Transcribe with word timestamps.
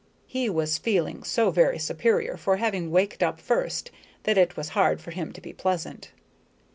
He 0.25 0.49
was 0.49 0.79
feeling 0.79 1.21
so 1.23 1.51
very 1.51 1.77
superior 1.77 2.35
for 2.35 2.57
having 2.57 2.89
waked 2.89 3.21
up 3.21 3.39
first 3.39 3.91
that 4.23 4.35
it 4.35 4.57
was 4.57 4.69
hard 4.69 4.99
for 4.99 5.11
him 5.11 5.31
to 5.33 5.41
be 5.41 5.53
pleasant. 5.53 6.09